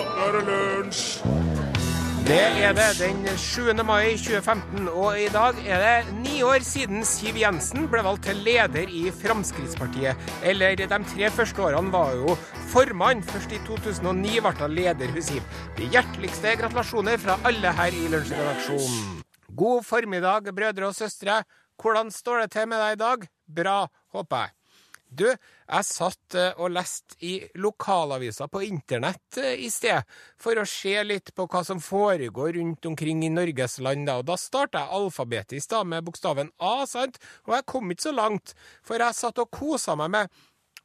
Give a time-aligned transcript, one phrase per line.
[0.00, 1.40] er det lunsj!
[2.30, 3.72] Det er det den 7.
[3.82, 8.38] mai 2015, og i dag er det ni år siden Siv Jensen ble valgt til
[8.46, 10.28] leder i Fremskrittspartiet.
[10.46, 12.36] Eller de tre første årene var jo
[12.70, 13.24] formann.
[13.32, 15.42] Først i 2009 ble hun leder, hun Siv.
[15.80, 19.20] De hjerteligste gratulasjoner fra alle her i Lunsjredaksjonen.
[19.50, 21.42] God formiddag, brødre og søstre.
[21.82, 23.28] Hvordan står det til med deg i dag?
[23.58, 23.78] Bra,
[24.14, 24.59] håper jeg.
[25.10, 30.06] Du, jeg satt eh, og leste i lokalavisa på internett eh, i sted,
[30.38, 34.06] for å se litt på hva som foregår rundt omkring i Norges land.
[34.06, 37.18] Da, og da starta jeg alfabetisk da, med bokstaven A, sant?
[37.48, 38.54] Og jeg kom ikke så langt,
[38.86, 40.38] for jeg satt og kosa meg med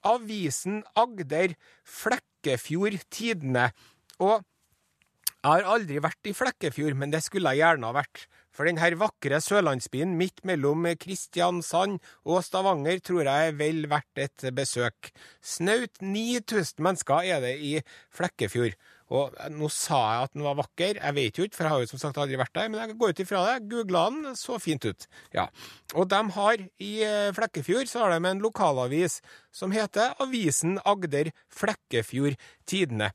[0.05, 1.53] avisen Agder
[1.85, 3.69] Flekkefjord Tidende.
[4.17, 8.25] Og jeg har aldri vært i Flekkefjord, men det skulle jeg gjerne ha vært.
[8.55, 14.49] For denne vakre sørlandsbyen midt mellom Kristiansand og Stavanger tror jeg er vel verdt et
[14.55, 15.11] besøk.
[15.43, 17.73] Snaut 9000 mennesker er det i
[18.15, 18.77] Flekkefjord.
[19.13, 21.83] Og nå sa jeg at den var vakker, jeg vet jo ikke, for jeg har
[21.83, 23.67] jo som sagt aldri vært der, men jeg går ut ifra det.
[23.69, 25.05] Googla den, så fint ut.
[25.35, 25.45] Ja.
[25.93, 26.93] Og de har i
[27.37, 29.19] Flekkefjord så har de en lokalavis
[29.53, 33.11] som heter Avisen Agder Flekkefjord Tidende.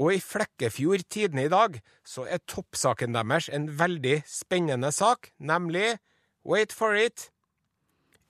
[0.00, 5.98] Og i Flekkefjord Tidende i dag så er toppsaken deres en veldig spennende sak, nemlig
[6.44, 7.28] Wait for it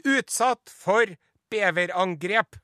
[0.03, 1.15] Utsatt for
[1.53, 2.57] beverangrep.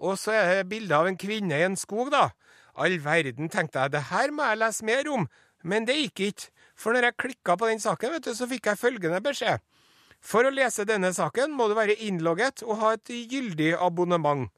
[0.00, 2.30] Og så er det bilde av en kvinne i en skog, da.
[2.74, 5.28] All verden, tenkte jeg, det her må jeg lese mer om.
[5.62, 6.48] Men det gikk ikke.
[6.74, 9.62] For når jeg klikka på den saken, vet du, så fikk jeg følgende beskjed.
[10.24, 14.48] For å lese denne saken må du være innlogget og ha et gyldig abonnement.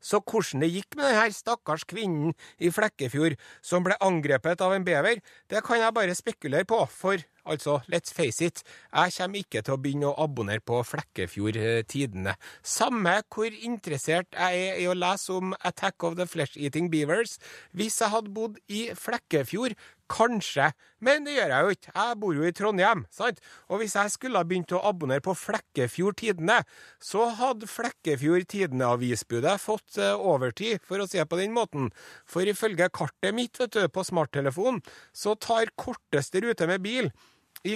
[0.00, 4.86] Så hvordan det gikk med denne stakkars kvinnen i Flekkefjord som ble angrepet av en
[4.86, 5.20] bever,
[5.52, 8.62] det kan jeg bare spekulere på, for altså, let's face it,
[8.92, 12.36] jeg kommer ikke til å begynne å abonnere på Flekkefjord Tidende.
[12.62, 17.38] Samme hvor interessert jeg er i å lese om Attack of the Flesh-Eating Beavers.
[17.76, 19.76] Hvis jeg hadde bodd i Flekkefjord,
[20.10, 21.92] Kanskje, men det gjør jeg jo ikke.
[21.94, 23.38] Jeg bor jo i Trondheim, sant?
[23.70, 26.58] Og hvis jeg skulle ha begynt å abonnere på Flekkefjord Tidende,
[26.98, 31.92] så hadde Flekkefjord Tidende-avisbudet fått uh, overtid, for å si det på den måten.
[32.26, 34.82] For ifølge kartet mitt vet du, på smarttelefonen,
[35.14, 37.12] så tar korteste rute med bil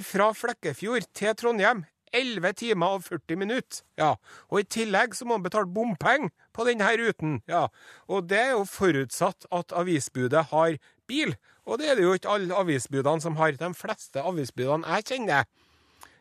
[0.02, 1.84] fra Flekkefjord til Trondheim
[2.14, 3.82] 11 timer og 40 minutter.
[4.00, 4.14] Ja,
[4.48, 7.40] og i tillegg så må man betale bompenger på denne ruten.
[7.50, 7.66] Ja,
[8.08, 10.78] og det er jo forutsatt at avisbudet har
[11.10, 11.34] bil.
[11.64, 13.56] Og det er det jo ikke alle avisbudene som har.
[13.58, 15.48] De fleste avisbudene jeg kjenner.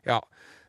[0.08, 0.20] Ja,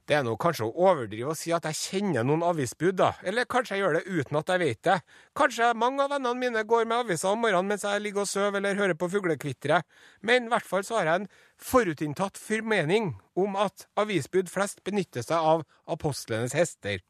[0.04, 3.14] det er nå kanskje å overdrive å si at jeg kjenner noen avisbud, da.
[3.24, 4.96] Eller kanskje jeg gjør det uten at jeg vet det.
[5.40, 8.60] Kanskje mange av vennene mine går med aviser om morgenen mens jeg ligger og sover
[8.60, 9.80] eller hører på fuglekvitre.
[10.20, 11.30] Men i hvert fall så har jeg en
[11.70, 15.64] forutinntatt formening om at avisbud flest benytter seg av
[15.96, 17.00] apostlenes hester.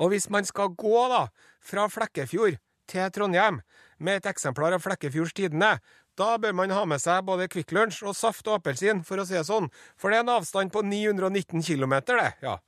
[0.00, 1.26] Og hvis man skal gå da,
[1.60, 2.56] fra Flekkefjord
[2.88, 3.60] til Trondheim
[3.98, 5.76] med et eksemplar av Flekkefjords Tidende,
[6.16, 9.26] da bør man ha med seg både Kvikk Lunsj og saft og appelsin, for å
[9.28, 9.68] si det sånn,
[10.00, 12.30] for det er en avstand på 919 km, det.
[12.44, 12.58] ja.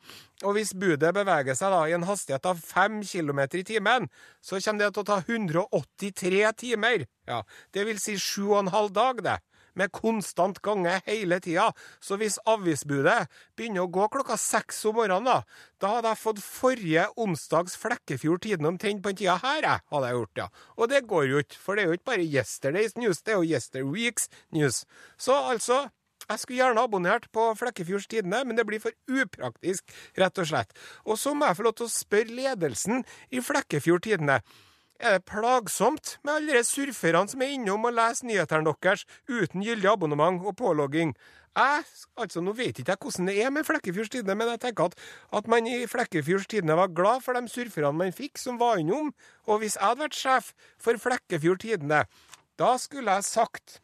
[0.47, 4.09] Og hvis budet beveger seg da i en hastighet av 5 km i timen,
[4.45, 7.09] så kommer det til å ta 183 timer.
[7.27, 7.43] Ja,
[7.75, 9.39] det vil si sju og en halv dag, det
[9.79, 11.69] med konstant gange hele tida.
[12.05, 13.29] Så hvis avisbudet
[13.59, 15.43] begynner å gå klokka seks om morgenen, da,
[15.83, 20.11] da hadde jeg fått forrige onsdags Flekkefjord Tidende omtrent på den tida her, jeg, hadde
[20.11, 20.49] jeg gjort, ja.
[20.79, 23.41] Og det går jo ikke, for det er jo ikke bare Yesterday's News, det er
[23.41, 24.83] jo Yesterweeks News.
[25.19, 25.87] Så altså,
[26.29, 30.75] jeg skulle gjerne abonnert på Flekkefjords Tidende, men det blir for upraktisk, rett og slett.
[31.09, 34.43] Og så må jeg få lov til å spørre ledelsen i Flekkefjord Tidende.
[34.99, 39.63] Er det plagsomt med alle de surferne som er innom og leser nyhetene deres uten
[39.63, 41.13] gyldig abonnement og pålogging?
[41.59, 41.85] Jeg,
[42.19, 44.97] altså Nå vet ikke jeg hvordan det er med Flekkefjords Tidende, men jeg tenker at,
[45.39, 49.13] at man i Flekkefjords Tidende var glad for de surferne man fikk som var innom.
[49.47, 50.51] Og hvis jeg hadde vært sjef
[50.83, 52.03] for Flekkefjord Tidende,
[52.59, 53.79] da skulle jeg sagt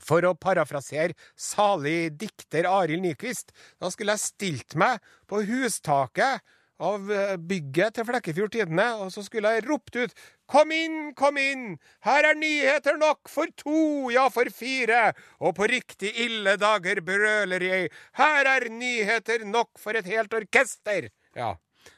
[0.00, 3.50] for å parafrasere salig dikter Arild Nyquist,
[3.82, 6.46] da skulle jeg stilt meg på hustaket
[6.80, 7.10] av
[7.48, 10.14] bygget til Flekkefjord Tidende, og så skulle jeg ropt ut
[10.50, 15.68] Kom inn, kom inn, her er nyheter nok for to, ja, for fire, og på
[15.70, 21.06] riktig ille dager brøler jeg, her er nyheter nok for et helt orkester.
[21.38, 21.54] Ja.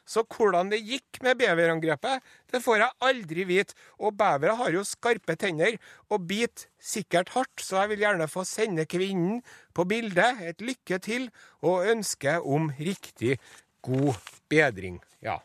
[0.07, 4.85] Så hvordan det gikk med beverangrepet, det får jeg aldri vite, og bevere har jo
[4.87, 5.79] skarpe tenner
[6.13, 9.41] og biter sikkert hardt, så jeg vil gjerne få sende kvinnen
[9.75, 11.29] på bildet et lykke til
[11.65, 13.39] og ønske om riktig
[13.83, 14.15] god
[14.49, 15.01] bedring.
[15.21, 15.43] Ja,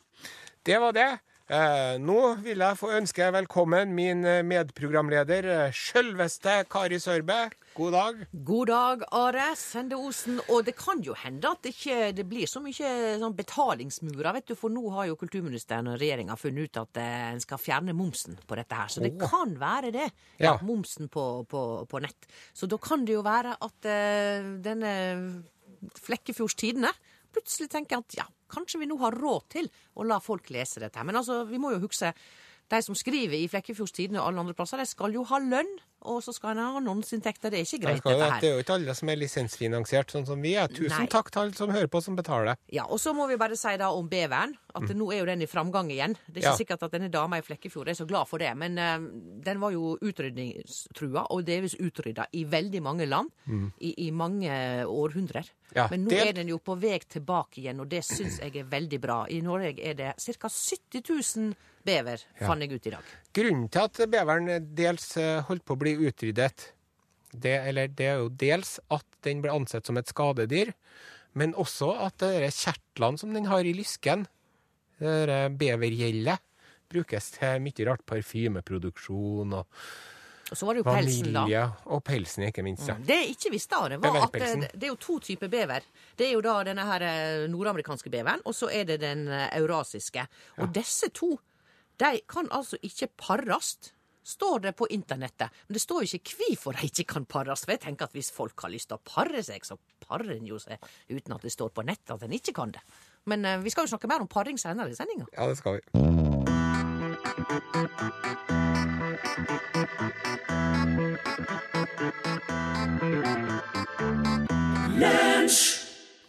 [0.66, 1.18] det var det.
[1.48, 7.38] Eh, nå vil jeg få ønske velkommen min eh, medprogramleder, eh, sjølveste Kari Sørbe.
[7.78, 8.20] God dag.
[8.50, 10.42] God dag, Are Sende Osen.
[10.52, 12.92] Og det kan jo hende at det ikke det blir så mye
[13.22, 14.58] sånn betalingsmurer, vet du.
[14.60, 18.60] For nå har jo kulturministeren og regjeringa funnet ut at en skal fjerne momsen på
[18.60, 18.92] dette her.
[18.92, 19.30] Så det oh.
[19.32, 20.10] kan være det.
[20.44, 20.58] Ja.
[20.68, 22.28] Momsen på, på, på nett.
[22.52, 24.92] Så da kan det jo være at uh, denne
[25.96, 26.92] Flekkefjords Tidende
[27.34, 31.04] plutselig tenker at ja, kanskje vi nå har råd til å la folk lese dette.
[31.08, 32.14] Men altså, vi må jo huske
[32.68, 35.70] de som skriver i Flekkefjords Tidende og alle andre plasser, de skal jo ha lønn,
[36.02, 37.50] og så skal en ha annonseinntekter.
[37.52, 38.40] Det er ikke greit, dette her.
[38.42, 40.68] Det er jo ikke alle som er lisensfinansiert, sånn som vi er.
[40.68, 41.08] Tusen Nei.
[41.08, 42.56] takk til alle som hører på, som betaler.
[42.72, 45.42] Ja, og så må vi bare si da om beveren, at nå er jo den
[45.42, 46.14] i framgang igjen.
[46.28, 46.52] Det er ikke Mm.
[46.52, 46.56] Ja.
[46.58, 49.00] sikkert at denne dama i Flekkefjord er så glad for det, men uh,
[49.44, 53.30] den var jo utrydningstrua, og delvis utrydda i veldig mange land
[53.80, 54.52] i, i mange
[54.88, 55.50] århundrer.
[55.50, 55.76] Mm.
[55.76, 58.56] Ja, men nå det- er den jo på vei tilbake igjen, og det syns jeg
[58.56, 59.26] er veldig bra.
[59.30, 60.48] I Norge er det ca.
[60.50, 61.56] 70 000
[61.88, 63.04] bever, fant jeg ut i dag.
[63.38, 66.72] Grunnen til at beveren dels eh, holdt på å bli utryddet,
[67.38, 70.72] det, eller det er jo dels at den ble ansett som et skadedyr,
[71.38, 74.26] men også at de der kjertlene som den har i lysken,
[74.98, 76.42] det der bevergjeldet,
[76.90, 79.82] brukes til mye rart parfymeproduksjon og
[80.48, 81.64] Og så var det jo pelsen, da.
[81.92, 82.88] og pelsen ikke minst.
[82.88, 82.94] Ja.
[82.96, 85.84] Det jeg ikke visste, Are, var at det, det er jo to typer bever.
[86.16, 90.24] Det er jo da denne her eh, nordamerikanske beveren, og så er det den eurasiske.
[90.24, 90.64] eurasiske.
[90.64, 91.34] Og disse to,
[91.98, 93.94] de kan altså ikke parast
[94.28, 95.48] Står det på internettet.
[95.68, 97.62] Men det står jo ikke hvorfor de ikke kan pares.
[97.64, 100.50] For jeg tenker at hvis folk har lyst til å pare seg, så parer en
[100.50, 102.84] jo seg uten at det står på nettet at en ikke kan det.
[103.24, 105.32] Men uh, vi skal jo snakke mer om paring senere i sendinga.
[105.32, 105.82] ja, det skal vi.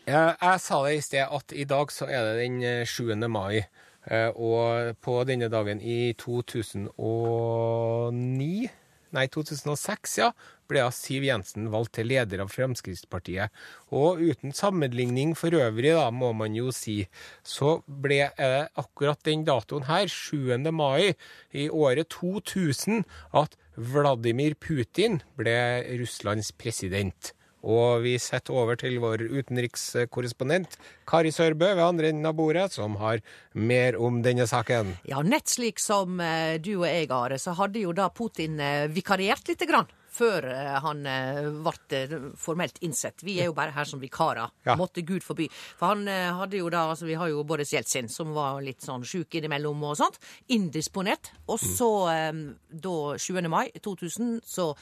[0.07, 3.11] Jeg, jeg sa det i sted at i dag så er det den eh, 7.
[3.27, 3.67] mai.
[4.11, 8.69] Eh, Og på denne dagen i 2009
[9.17, 10.27] Nei, 2006, ja,
[10.69, 13.55] ble Siv Jensen valgt til leder av Fremskrittspartiet.
[13.89, 16.99] Og uten sammenligning for øvrig, da, må man jo si,
[17.41, 20.69] så ble eh, akkurat den datoen her, 7.
[20.77, 21.15] mai
[21.57, 25.57] i året 2000, at Vladimir Putin ble
[26.03, 27.33] Russlands president.
[27.67, 30.79] Og vi setter over til vår utenrikskorrespondent
[31.09, 33.23] Kari Sørbø ved andre enden av bordet, som har
[33.55, 34.95] mer om denne saken.
[35.09, 38.87] Ja, nett slik som eh, du og jeg, Are, så hadde jo da Putin eh,
[38.93, 39.91] vikariert lite grann.
[40.19, 43.23] Før eh, han eh, ble eh, formelt innsett.
[43.27, 44.51] Vi er jo bare her som vikarer.
[44.67, 44.75] Ja.
[44.79, 45.47] Måtte Gud forby.
[45.79, 48.83] For han eh, hadde jo da altså Vi har jo Boris Jeltsin, som var litt
[48.85, 50.19] sånn sjuk innimellom og sånt.
[50.55, 51.31] Indisponert.
[51.47, 53.39] Og så, eh, da 7.
[53.49, 54.73] mai 2000, så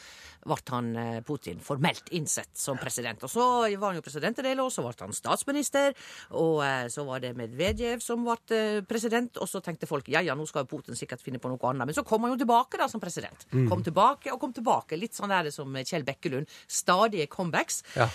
[0.46, 3.22] ble han eh, Putin formelt innsett som president.
[3.26, 3.44] Og så
[3.76, 5.94] var han jo president en del år, så ble han statsminister.
[6.38, 10.22] Og eh, så var det Medvedev som ble eh, president, og så tenkte folk ja
[10.24, 11.90] ja, nå skal jo Putin sikkert finne på noe annet.
[11.90, 13.46] Men så kom han jo tilbake da som president.
[13.70, 14.98] Kom tilbake og kom tilbake.
[14.98, 16.50] Litt sånn der som Kjell Bekkelund.
[16.66, 17.82] Stadige comebacks.
[17.96, 18.08] Ja.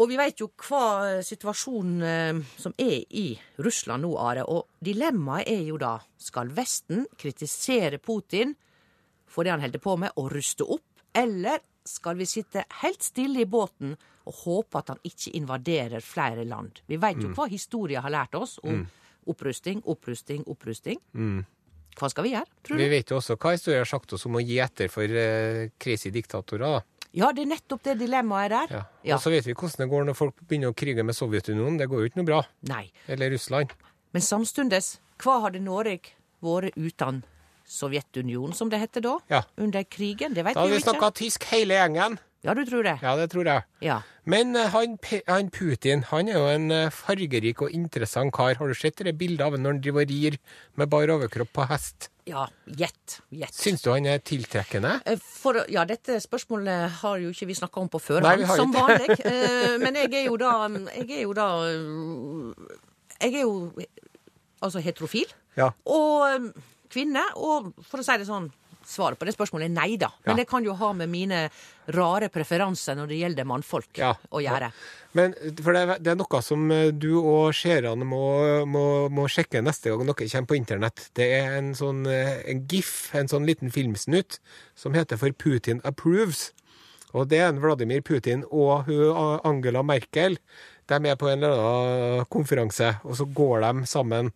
[0.00, 3.26] Og vi vet jo hva situasjonen eh, som er i
[3.62, 4.46] Russland nå, Are.
[4.48, 8.56] Og dilemmaet er jo da skal Vesten kritisere Putin
[9.32, 10.84] for det han holder på med, og ruste opp?
[11.16, 13.94] Eller skal vi sitte helt stille i båten
[14.28, 16.82] og håpe at han ikke invaderer flere land?
[16.86, 18.84] Vi vet jo hva historien har lært oss om
[19.26, 21.00] opprusting, opprusting, opprusting.
[21.98, 22.82] Hva skal vi gjøre, tror du?
[22.82, 25.68] Vi vet jo også hva historien har sagt oss om å gi etter for eh,
[25.82, 26.78] crazy diktatorer.
[26.78, 27.08] da.
[27.12, 28.70] Ja, det er nettopp det dilemmaet er der.
[28.78, 28.82] Ja.
[29.04, 29.16] Ja.
[29.18, 31.76] Og så vet vi hvordan det går når folk begynner å krige med Sovjetunionen.
[31.80, 32.40] Det går jo ikke noe bra.
[32.70, 32.86] Nei.
[33.12, 33.74] Eller Russland.
[34.16, 37.20] Men samstundes, hva hadde Norge vært uten
[37.68, 39.18] Sovjetunionen, som det heter da?
[39.32, 39.42] Ja.
[39.60, 40.34] Under krigen?
[40.34, 42.18] Det vet Da hadde vi vi snakka tysk hele gjengen.
[42.42, 42.96] Ja, du tror det?
[43.04, 43.62] Ja, det tror jeg.
[43.86, 44.00] Ja.
[44.26, 44.96] Men eh, han,
[45.28, 48.56] han Putin han er jo en eh, fargerik og interessant kar.
[48.58, 50.38] Har du sett det bildet av ham når han driver og rir
[50.80, 52.08] med bar overkropp på hest?
[52.26, 53.20] Ja, gjett.
[53.34, 53.54] Gjett.
[53.54, 54.96] Syns du han er tiltrekkende?
[55.06, 58.48] Eh, For, ja, dette spørsmålet har jo ikke vi snakka om på Nei, førhånd, vi
[58.50, 59.18] har som vanlig.
[59.84, 60.56] Men jeg er jo da
[60.98, 61.46] Jeg er jo da
[63.22, 63.54] Jeg er jo
[64.62, 65.30] altså heterofil.
[65.58, 65.70] Ja.
[65.86, 66.50] Og
[66.90, 67.22] kvinne.
[67.38, 68.50] Og for å si det sånn
[68.86, 70.08] Svaret på det spørsmålet er nei, da.
[70.26, 70.40] Men Ja.
[70.42, 71.50] det kan jo ha med mine
[71.88, 74.14] rare preferanser når det gjelder mannfolk Ja.
[74.30, 74.72] å gjøre.
[75.14, 79.62] Men for det, det er noe som eh, du og seerne må, må, må sjekke
[79.62, 81.10] neste gang dere kommer på internett.
[81.14, 84.38] Det er en sånn eh, en gif, en sånn liten filmsnutt,
[84.74, 86.52] som heter for Putin approves.
[87.12, 88.88] Og det er en Vladimir Putin og
[89.44, 90.38] Angela Merkel.
[90.88, 94.32] De er på en eller annen konferanse, og så går de sammen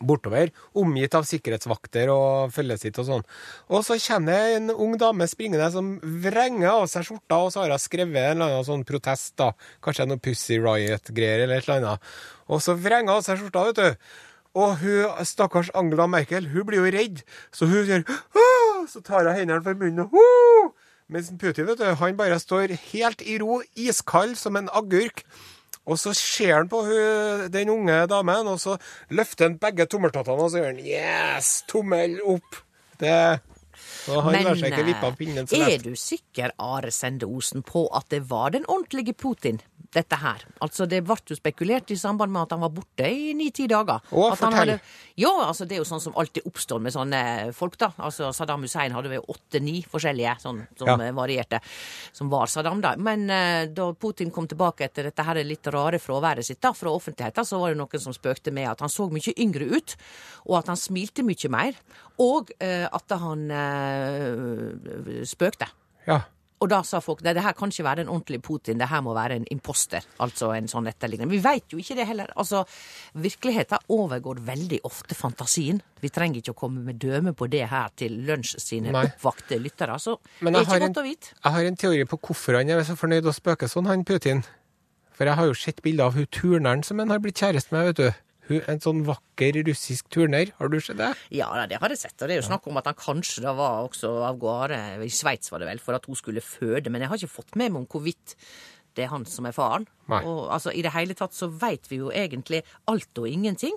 [0.00, 3.26] bortover, omgitt av sikkerhetsvakter og følget sitt og sånn.
[3.68, 7.64] Og så kommer det en ung dame springende som vrenger av seg skjorta, og så
[7.64, 9.52] har hun skrevet en eller annen sånn protest, da.
[9.84, 12.10] Kanskje noe Pussy Riot-greier eller et eller annet.
[12.50, 14.18] Og så vrenger hun av seg skjorta, vet du.
[14.60, 17.20] Og hun, stakkars Angela Merkel hun blir jo redd,
[17.54, 18.02] så hun sier
[18.90, 20.72] Så tar hun hendene for munnen og!
[21.10, 25.24] Mens Putin vet du, han bare står helt i ro, iskald som en agurk.
[25.90, 28.76] Og så ser han på hun, den unge damen, og så
[29.10, 31.54] løfter han begge tommeltottene og så gjør han yes!
[31.70, 32.60] Tommel opp.
[33.00, 33.16] Det
[35.48, 39.60] så eh, er du sikker, Are Sende Osen, på at det var den ordentlige Putin?
[39.90, 40.44] Dette her.
[40.62, 43.98] Altså, Det ble jo spekulert i samband med at han var borte i ni-ti dager.
[44.14, 44.76] Å, fortell.
[45.18, 47.22] ja, altså det er jo sånn som alltid oppstår med sånne
[47.56, 47.88] folk, da.
[47.98, 50.94] Altså Saddam Hussein hadde vel åtte-ni forskjellige sånn, som Ja.
[51.08, 51.58] eh, varierte,
[52.12, 52.94] som var Saddam, da.
[53.02, 56.94] Men uh, da Putin kom tilbake etter dette her litt rare fraværet sitt da, fra
[56.94, 59.96] offentligheten, så var det noen som spøkte med at han så mye yngre ut,
[60.46, 61.74] og at han smilte mye mer,
[62.20, 65.70] og uh, at han eh, spøkte.
[66.06, 66.20] Ja.
[66.60, 69.00] Og da sa folk nei, det her kan ikke være en ordentlig Putin, det her
[69.00, 70.04] må være en imposter.
[70.20, 71.30] Altså en sånn etterligning.
[71.32, 72.32] Vi veit jo ikke det heller.
[72.36, 72.66] Altså,
[73.16, 75.80] Virkeligheten overgår veldig ofte fantasien.
[76.04, 79.06] Vi trenger ikke å komme med døme på det her til lunsj sine Nei.
[79.08, 79.96] oppvakte lyttere.
[79.96, 81.32] Så Men det er ikke godt å vite.
[81.38, 84.44] Jeg har en teori på hvorfor han er så fornøyd og spøker sånn, han Putin.
[85.16, 87.88] For jeg har jo sett bilder av hun turneren som han har blitt kjæreste med,
[87.88, 88.20] vet du.
[88.58, 90.50] En sånn vakker russisk turner.
[90.58, 91.12] Har du sett det?
[91.36, 92.16] Ja, det har jeg sett.
[92.18, 95.12] Og det er jo snakk om at han kanskje da var også av gårde i
[95.14, 96.90] Sveits, var det vel, for at hun skulle føde.
[96.90, 98.36] Men jeg har ikke fått med meg om hvorvidt
[98.98, 99.86] det er han som er faren.
[100.10, 100.22] Nei.
[100.26, 103.76] Og altså, i det hele tatt så veit vi jo egentlig alt og ingenting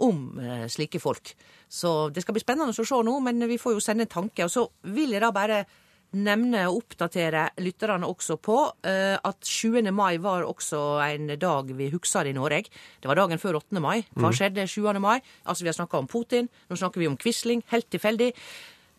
[0.00, 1.32] om eh, slike folk.
[1.68, 4.46] Så det skal bli spennende å se nå, men vi får jo sende en tanke.
[4.46, 5.64] Og så vil jeg da bare
[6.16, 9.82] nevne og oppdatere lytterne også på eh, at 7.
[9.94, 12.70] mai var også en dag vi husker i Norge.
[13.00, 13.80] Det var dagen før 8.
[13.82, 14.02] mai.
[14.18, 14.82] Hva skjedde 7.
[14.98, 15.20] mai?
[15.44, 17.62] Altså, vi har snakka om Putin, nå snakker vi om Quisling.
[17.70, 18.32] Helt tilfeldig.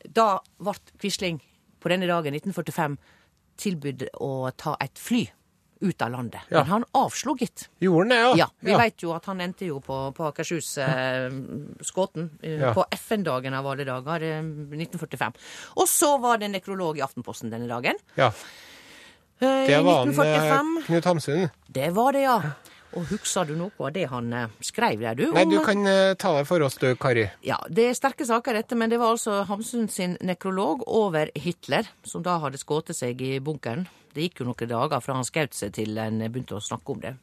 [0.08, 1.41] Da ble Quisling
[1.82, 2.98] på denne dagen, 1945,
[3.62, 5.25] tilbudt å ta et fly
[5.82, 6.42] ut av landet.
[6.50, 6.62] Ja.
[6.62, 7.68] Men han avslo, gitt.
[7.82, 8.34] Gjorde han det, ja?
[8.38, 11.30] Ja, vi vet jo at han endte jo på, på Akershus, eh,
[11.82, 12.74] Skåten, eh, Ja.
[12.78, 15.34] på FN-dagen av alle dager, eh, 1945.
[15.78, 17.96] Og så var det nekrolog i Aftenposten denne dagen.
[18.16, 18.32] ja.
[19.42, 20.78] Eh, Det var han, 1945.
[20.78, 21.50] eh, Knut Hamsun.
[21.68, 22.42] Det var det, ja.
[22.94, 25.32] Og husker du noe av det han skrev der, du?
[25.32, 25.82] Nei, du kan
[26.20, 27.24] ta det for oss, du, Kari.
[27.42, 31.88] Ja, det er sterke saker dette, men det var altså Hamsun sin nekrolog over Hitler,
[32.04, 33.88] som da hadde skutt seg i bunkeren.
[34.12, 37.03] Det gikk jo noen dager fra han skjøt seg til en begynte å snakke om
[37.03, 37.13] det.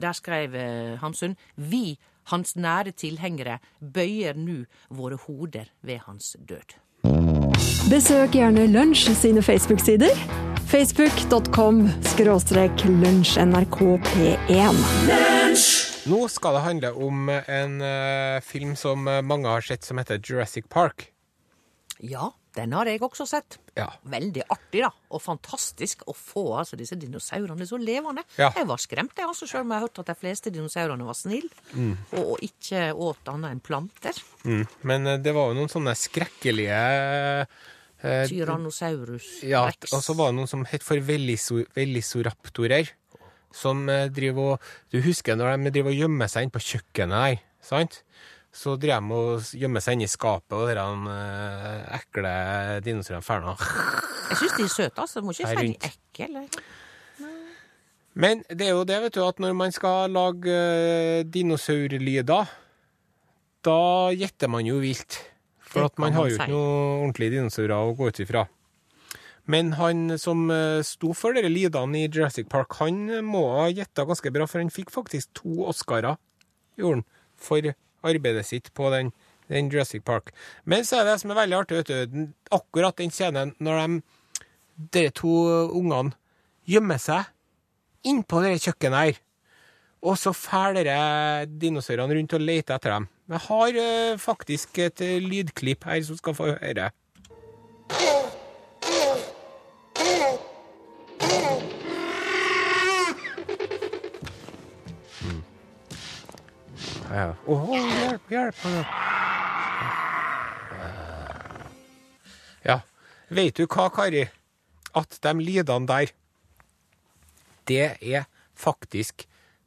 [0.00, 1.98] Der skrev eh, Hamsun Vi,
[2.32, 6.76] hans nære tilhengere, bøyer nå våre hoder ved hans død.
[7.90, 10.14] Besøk gjerne Lunsj sine Facebook-sider.
[10.66, 14.80] Facebook.com skråstrek lunsjnrkp1.
[16.10, 20.66] Nå skal det handle om en eh, film som mange har sett, som heter Jurassic
[20.70, 21.12] Park.
[22.02, 23.58] Ja, den har jeg også sett.
[23.76, 23.86] Ja.
[24.08, 24.90] Veldig artig, da.
[25.12, 28.24] Og fantastisk å få altså, disse dinosaurene så levende.
[28.40, 28.48] Ja.
[28.56, 31.50] Jeg var skremt, jeg, altså, selv om jeg hørte at de fleste dinosaurene var snille
[32.16, 34.20] og, og ikke åt annet enn planter.
[34.46, 34.64] Mm.
[34.88, 36.80] Men eh, det var jo noen sånne skrekkelige
[37.46, 39.92] eh, Tyrannosaurus Ja, rex.
[39.96, 41.00] og så var det noen som het for
[41.76, 42.92] velisoraptorer.
[43.56, 47.22] Som eh, driver og Du husker når de driver og gjemmer seg inne på kjøkkenet
[47.26, 48.02] her, sant?
[48.56, 52.32] Så driver de og gjemmer seg inni skapet, og de uh, ekle
[52.86, 53.54] dinosaurene nå.
[54.30, 55.22] Jeg syns de er søte, altså.
[55.22, 56.46] Må ikke si de ekle.
[58.16, 62.52] Men det er jo det, vet du, at når man skal lage uh, dinosaurlyder,
[63.66, 63.80] da
[64.16, 65.20] gjetter man jo vilt.
[65.66, 68.46] For Det at man har jo ikke noen ordentlige dinosaurer å gå ut ifra.
[69.50, 74.06] Men han som eh, sto for dere lydene i Jurassic Park, han må ha gjetta
[74.08, 76.18] ganske bra, for han fikk faktisk to Oscarer,
[76.78, 77.04] gjorde han,
[77.38, 77.68] for
[78.06, 79.12] arbeidet sitt på den,
[79.52, 80.32] den Jurassic Park.
[80.64, 84.00] Men så er det som er veldig artig, vet du, akkurat den scenen når de,
[84.96, 85.34] de to
[85.76, 86.16] ungene
[86.66, 87.32] gjemmer seg
[88.06, 89.22] innpå det kjøkkenet her.
[90.06, 93.08] Og så drar dinosaurene rundt og leter etter dem.
[93.32, 96.90] Jeg har eh, faktisk et eh, lydklipp her som skal få høre.
[107.16, 107.30] Ja.
[107.46, 108.64] Åh, hjelp, hjelp!
[112.66, 112.80] Ja.
[113.32, 114.26] Vet du hva, Kari?
[114.96, 116.12] At de lydene der
[117.66, 119.24] det er faktisk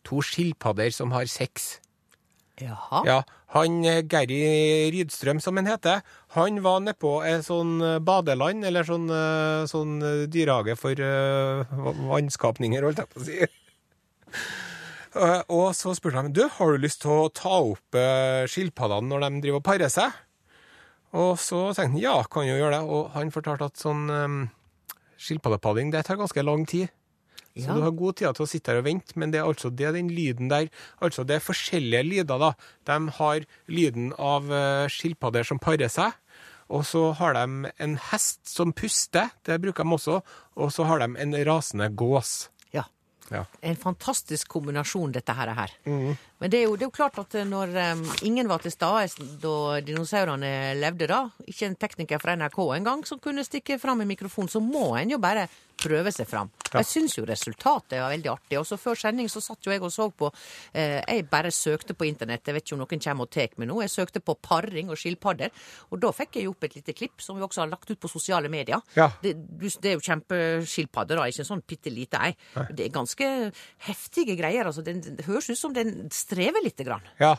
[0.08, 1.80] to skilpadder som har sex.
[2.60, 3.02] Jaha.
[3.08, 3.18] Ja,
[3.56, 6.04] han Gerry Rydstrøm, som han heter,
[6.36, 11.64] han var nedpå et sånn eh, badeland, eller sånn, eh, sånn eh, dyrehage for uh,
[12.12, 13.40] vannskapninger, holdt jeg på å si.
[15.16, 19.10] Eh, Og så spurte han du, har du lyst til å ta opp eh, skilpaddene
[19.10, 20.14] når de driver og parer seg.
[21.18, 22.86] Og så tenkte han ja, kan jo gjøre det.
[22.86, 24.40] Og han fortalte at sånn um,
[25.18, 26.92] skilpaddepadding det tar ganske lang tid.
[27.58, 27.74] Så Ja.
[27.76, 29.90] du har god tid til å sitte her og vente, men det er altså det
[29.96, 30.70] den lyden der
[31.02, 32.52] Altså det er forskjellige lyder, da.
[32.86, 36.14] De har lyden av eh, skilpadder som parer seg.
[36.70, 40.22] Og så har de en hest som puster, det bruker de også.
[40.56, 42.50] Og så har de en rasende gås.
[43.32, 43.46] Ja.
[43.62, 45.48] En fantastisk kombinasjon, dette her.
[45.48, 45.76] er her.
[45.86, 46.18] Mm.
[46.40, 49.30] Men det er, jo, det er jo klart at når um, ingen var til stede
[49.44, 54.08] da dinosaurene levde, da, ikke en tekniker fra NRK engang som kunne stikke fram i
[54.08, 56.50] mikrofonen, så må en jo bare prøve seg fram.
[56.70, 56.82] Ja.
[56.82, 58.58] Jeg syns jo resultatet var veldig artig.
[58.60, 60.28] Også før sending så satt jo jeg og så på
[60.74, 63.70] eh, Jeg bare søkte på internett, jeg vet ikke om noen kommer og tar meg
[63.70, 63.80] nå.
[63.86, 65.54] Jeg søkte på paring og skilpadder,
[65.90, 68.02] og da fikk jeg jo opp et lite klipp som vi også har lagt ut
[68.02, 68.84] på sosiale medier.
[68.98, 69.10] Ja.
[69.24, 69.36] Det,
[69.82, 72.34] det er jo kjempeskilpadder, da, ikke en sånn bitte lite ei.
[72.70, 73.30] Det er ganske
[73.88, 74.70] heftige greier.
[74.70, 74.86] altså.
[74.86, 77.06] Den, det høres ut som den strever lite grann.
[77.22, 77.36] Ja.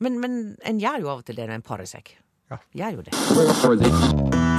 [0.00, 2.14] Men, men en gjør jo av og til det når en parer seg.
[2.50, 2.56] Ja.
[2.74, 3.12] Gjør jo det.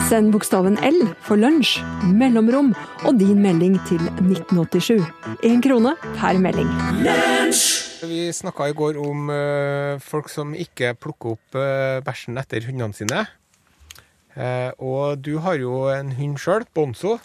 [0.08, 2.70] Send bokstaven L for lunsj, mellomrom
[3.04, 5.02] og din melding til 1987.
[5.48, 6.70] Én krone per melding.
[8.08, 12.96] Vi snakka i går om eh, folk som ikke plukker opp eh, bæsjen etter hundene
[12.96, 13.26] sine.
[14.40, 17.18] Eh, og du har jo en hund sjøl, Bonzo.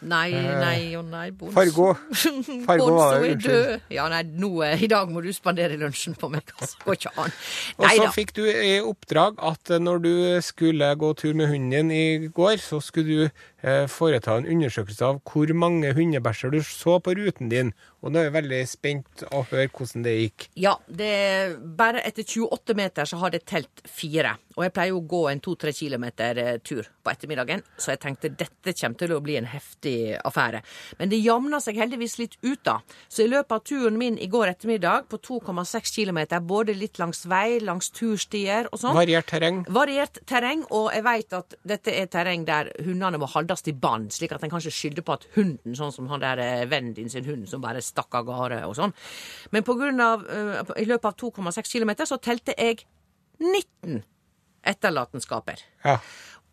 [0.00, 1.54] Nei, nei og nei, Bonzo.
[1.56, 1.88] Fargo.
[2.68, 3.42] Fargo var unnskyld.
[3.42, 3.80] død.
[3.90, 6.52] Ja, nei, nå, eh, I dag må du spandere lunsjen på meg.
[6.60, 6.78] Altså.
[6.84, 7.34] Går ikke an.
[7.78, 8.12] Og så da.
[8.14, 10.12] fikk du i oppdrag at eh, når du
[10.46, 13.57] skulle gå tur med hunden din i går, så skulle du eh,
[13.90, 17.72] foreta en undersøkelse av hvor mange hundebæsjer du så på ruten din.
[17.98, 20.44] Og nå er jeg veldig spent å høre hvordan det gikk.
[20.62, 24.36] Ja, det bare etter 28 meter så har det telt fire.
[24.58, 28.00] Og jeg pleier jo å gå en to-tre kilometer eh, tur på ettermiddagen, så jeg
[28.02, 29.96] tenkte dette kommer til å bli en heftig
[30.26, 30.62] affære.
[30.98, 32.78] Men det jamna seg heldigvis litt ut, da.
[33.06, 37.24] Så i løpet av turen min i går ettermiddag på 2,6 kilometer, både litt langs
[37.30, 39.62] vei, langs turstier og sånn Variert terreng.
[39.70, 44.12] Variert terreng, og jeg vet at dette er terreng der hundene må holdes i bånd,
[44.12, 47.08] slik at en kanskje skylder på at hunden, sånn som han der eh, vennen din
[47.10, 48.92] sin hund som bare stakk av gårde og sånn.
[49.52, 52.84] Men på grunn av, eh, i løpet av 2,6 km så telte jeg
[53.40, 54.02] 19
[54.68, 55.56] etterlatenskaper.
[55.84, 55.98] Ja.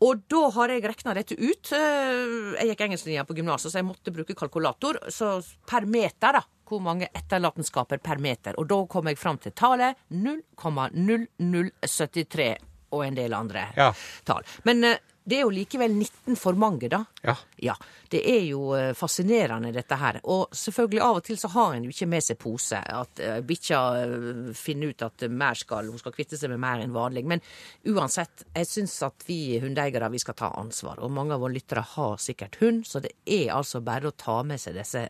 [0.03, 1.71] Og da har jeg rekna dette ut.
[1.71, 4.93] Eh, Jeg gikk engelsklinja på gymnaset, så jeg måtte bruke kalkulator.
[5.09, 6.41] Så per meter, da.
[6.65, 8.53] Hvor mange etterlatenskaper per meter.
[8.57, 12.55] Og da kom jeg fram til tallet 0,0073
[12.91, 13.93] og en del andre Ja.
[14.25, 14.43] tall.
[14.63, 16.99] Men det er jo likevel 19 for mange, da.
[17.25, 17.33] Ja.
[17.57, 17.73] Ja,
[18.09, 20.19] Det er jo eh, fascinerende, dette her.
[20.29, 22.77] Og selvfølgelig av og til så har en jo ikke med seg pose.
[22.77, 26.83] At uh, bikkja eh, finner ut at mer skal, hun skal kvitte seg med mer
[26.83, 27.25] enn vanlig.
[27.25, 27.41] Men
[27.89, 31.01] uansett, jeg syns at vi hundeeiere vi skal ta ansvar.
[31.01, 34.43] Og mange av våre lyttere har sikkert hund, så det er altså bare å ta
[34.45, 35.07] med seg disse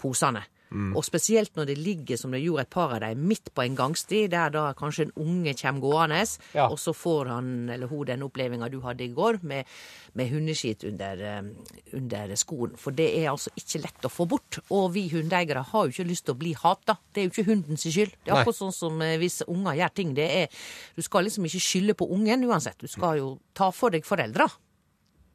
[0.00, 0.46] posene.
[0.70, 3.74] Og spesielt når det ligger, som det gjorde et par av dem, midt på en
[3.76, 6.66] gangsti, der da kanskje en unge kommer gående, Ja.
[6.68, 9.64] og så får han eller hun den opplevelsen du hadde i går, med,
[10.14, 11.42] med hundeskitt under, eh,
[11.94, 12.76] under skoen.
[12.76, 14.58] For det er altså ikke lett å få bort.
[14.70, 16.98] Og vi hundeeiere har jo ikke lyst til å bli hata.
[17.14, 18.12] Det er jo ikke hundens skyld.
[18.24, 20.12] Det er akkurat sånn som eh, hvis unger gjør ting.
[20.14, 20.48] Det er,
[20.96, 22.76] du skal liksom ikke skylde på ungen uansett.
[22.78, 24.50] Du skal jo ta for deg foreldra.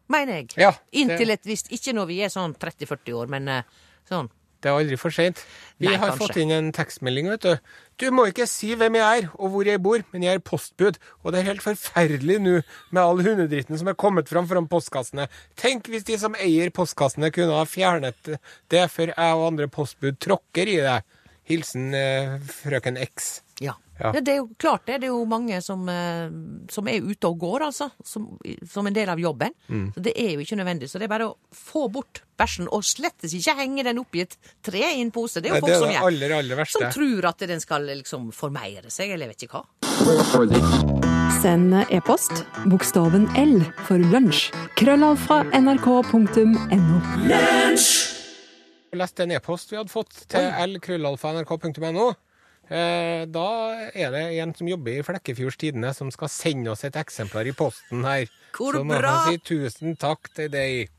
[0.10, 0.50] Mener jeg.
[0.58, 3.64] Ja, det- Inntil et visst Ikke når vi er sånn 30-40 år, men eh,
[4.08, 4.30] sånn.
[4.64, 5.42] Det er aldri for seint.
[5.82, 6.22] Vi Nei, har kanskje.
[6.24, 7.74] fått inn en tekstmelding, vet du.
[8.00, 11.00] Du må ikke si hvem jeg er og hvor jeg bor, men jeg er postbud.
[11.24, 12.54] Og det er helt forferdelig nå
[12.96, 15.28] med all hundedritten som er kommet fram foran postkassene.
[15.60, 18.38] Tenk hvis de som eier postkassene kunne ha fjernet
[18.72, 21.02] det før jeg og andre postbud tråkker i det.
[21.52, 23.42] Hilsen eh, frøken X.
[23.64, 23.74] Ja.
[24.00, 24.10] Ja.
[24.10, 24.96] Ja, det er jo klart det.
[25.04, 26.26] Det er jo mange som, eh,
[26.74, 27.92] som er ute og går, altså.
[28.04, 28.26] Som,
[28.68, 29.54] som en del av jobben.
[29.70, 29.84] Mm.
[29.94, 30.90] Så det er jo ikke nødvendig.
[30.90, 34.34] Så det er bare å få bort bæsjen, og slettes ikke henge den oppi et
[34.66, 35.40] tre i en pose.
[35.40, 36.08] Det er jo Nei, folk er som det gjør.
[36.10, 36.82] aller, aller verste.
[36.82, 39.66] Som tror at den skal liksom formeire seg, eller jeg vet ikke hva.
[41.44, 44.50] Send e-post bokstaven L for lunsj.
[44.80, 47.00] Krøllalfra nrk.no.
[48.94, 52.12] Jeg leste en e-post vi hadde fått til lkrøllalfa.nrk.no.
[52.72, 53.48] Eh, da
[53.92, 57.56] er det en som jobber i Flekkefjords Tidende, som skal sende oss et eksemplar i
[57.56, 58.30] posten her.
[58.56, 59.16] Hvor Så må bra!
[59.26, 60.94] han si tusen takk til deg.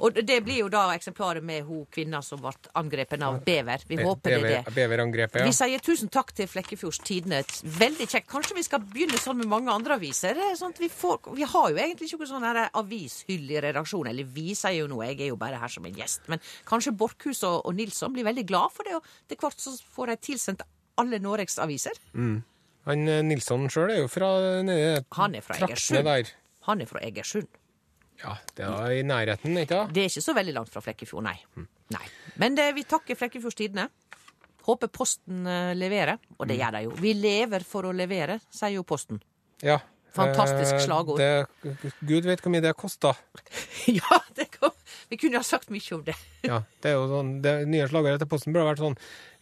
[0.00, 3.82] Og det blir jo da eksemplaret med hun kvinna som ble angrepet av bever.
[3.88, 4.74] Vi håper det er det.
[4.76, 5.48] Beverangrepet, ja.
[5.48, 7.42] Vi sier tusen takk til Flekkefjords Tidende.
[7.76, 8.28] Veldig kjekt.
[8.32, 10.40] Kanskje vi skal begynne sånn med mange andre aviser?
[10.40, 12.48] Er Sånn vi, får, vi har jo egentlig ikke noe sånn
[12.80, 14.14] avishyll i redaksjonen.
[14.14, 16.24] Eller vi sier jo noe, jeg er jo bare her som en gjest.
[16.32, 19.76] Men kanskje Borchhus og, og Nilsson blir veldig glad for det, og til hvert så
[19.96, 20.64] får de tilsendt
[21.00, 21.96] alle Noregs aviser.
[22.14, 24.28] Han eh, Nilsson sjøl er jo fra
[24.64, 26.06] nede Han er fra traktene Egersund.
[26.10, 26.30] der.
[26.68, 27.48] Han er fra Egersund.
[28.20, 29.94] Ja, det er i nærheten, ikke sant?
[29.96, 31.38] Det er ikke så veldig langt fra Flekkefjord, nei.
[31.94, 32.02] nei.
[32.42, 33.86] Men det, vi takker Flekkefjords Tidende.
[34.66, 36.48] Håper Posten eh, leverer, og Mm.
[36.50, 36.90] det gjør de jo.
[37.00, 39.22] Vi lever for å levere, sier jo Posten.
[39.64, 39.78] Ja.
[40.12, 41.18] Fantastisk Eh, slagord.
[41.22, 43.16] Det, Gud vet hvor mye det koster.
[44.00, 44.72] ja, det kan,
[45.10, 46.16] Vi kunne ha sagt mye om det.
[46.46, 48.94] Ja, det er jo sånn, det nye slagordet til Posten burde vært sånn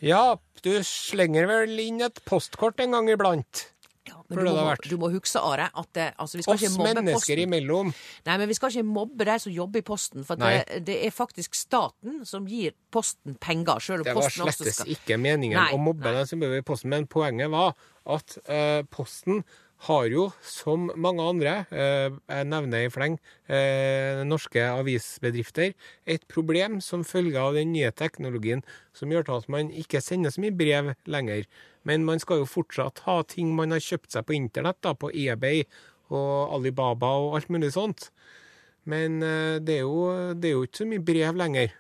[0.03, 0.23] Ja,
[0.65, 3.69] du slenger vel inn et postkort en gang iblant.
[4.09, 6.79] Ja, men du må, du må huske, Are, at det, altså, vi skal Oss ikke
[6.79, 7.43] mobbe mennesker Posten.
[7.45, 7.93] imellom.
[8.25, 11.13] Nei, men vi skal ikke mobbe de som jobber i Posten, for det, det er
[11.15, 15.71] faktisk staten som gir Posten penger, selv om Det var slettes skal ikke meningen Nei,
[15.77, 16.17] å mobbe nei.
[16.23, 17.77] den som jobber i Posten, men poenget var
[18.09, 19.45] at uh, Posten
[19.87, 25.75] har jo, som mange andre, eh, jeg nevner i fleng, eh, norske avisbedrifter,
[26.07, 30.43] et problem som følge av den nye teknologien som gjør at man ikke sender så
[30.43, 31.45] mye brev lenger.
[31.85, 35.13] Men man skal jo fortsatt ha ting man har kjøpt seg på internett, da, på
[35.15, 35.65] eBay
[36.11, 38.11] og Alibaba og alt mulig sånt.
[38.85, 41.71] Men eh, det, er jo, det er jo ikke så mye brev lenger.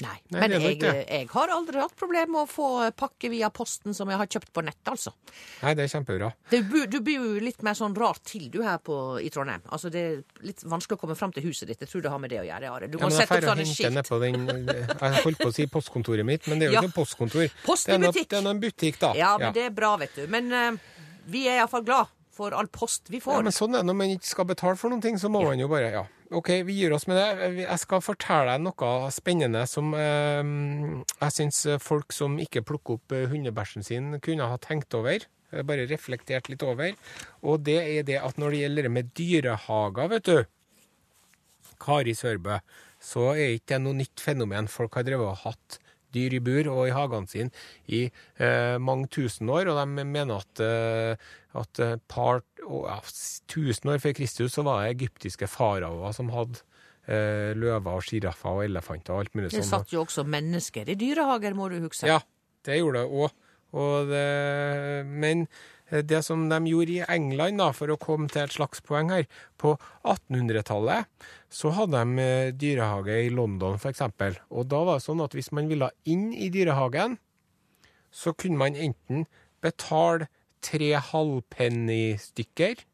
[0.00, 0.14] Nei.
[0.30, 4.08] Nei, Men jeg, jeg har aldri hatt problem med å få pakke via Posten som
[4.12, 5.10] jeg har kjøpt på nett, altså.
[5.62, 6.28] Nei, det er kjempebra.
[6.52, 9.62] Du, bu- du blir jo litt mer sånn rart til du her på, i Trondheim.
[9.74, 11.80] Altså Det er litt vanskelig å komme fram til huset ditt.
[11.82, 12.70] Jeg tror det har med det å gjøre.
[12.76, 12.86] Are.
[12.92, 14.12] Du Ja, må sette opp sånne skilt.
[14.22, 16.82] den Jeg holdt på å si postkontoret mitt, men det er jo Ja.
[16.86, 17.48] ikke postkontor.
[17.64, 18.28] Post det er noe- butikk.
[18.28, 19.12] Det er noe butikk, da.
[19.18, 20.26] Ja, men det er bra, vet du.
[20.30, 20.76] Men uh,
[21.26, 22.06] vi er iallfall glad
[22.38, 23.40] for all post vi får.
[23.40, 25.42] Ja, men sånn er det når man ikke skal betale for noen ting, så må
[25.42, 27.48] man jo bare Ja, OK, vi gir oss med det.
[27.62, 30.50] Jeg skal fortelle deg noe spennende som eh,
[31.22, 35.24] jeg syns folk som ikke plukker opp eh, hundebæsjen sin, kunne ha tenkt over.
[35.52, 36.92] eh, Bare reflektert litt over.
[37.40, 40.38] Og det er det at når det gjelder det med dyrehager, vet du
[41.80, 42.58] Kari Sørbø,
[43.00, 44.68] så er ikke det noe nytt fenomen.
[44.68, 45.78] Folk har drevet og hatt
[46.12, 47.50] dyr i bur og i hagene sine
[47.92, 48.04] i
[48.40, 51.28] eh, mange tusen år, og de mener at, eh,
[51.60, 52.98] at par ja,
[53.50, 56.60] tusen år før Kristus så var det egyptiske faraoer som hadde
[57.08, 60.98] eh, løver og sjiraffer og elefanter og alt mulig Det satt jo også mennesker i
[60.98, 62.08] dyrehager, må du huske.
[62.10, 62.20] Ja,
[62.66, 63.44] det gjorde det òg.
[63.68, 65.48] Men
[65.88, 69.24] det som de gjorde i England, da, for å komme til et slags poeng her,
[69.60, 71.08] på 1800-tallet
[71.48, 74.04] så hadde de eh, dyrehage i London, f.eks.
[74.52, 77.16] Og da var det sånn at hvis man ville inn i dyrehagen,
[78.12, 79.24] så kunne man enten
[79.64, 80.28] betale
[80.64, 82.84] tre halvpennystykker,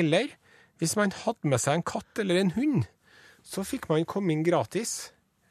[0.00, 0.36] eller
[0.80, 2.84] hvis man hadde med seg en katt eller en hund,
[3.44, 5.10] så fikk man komme inn gratis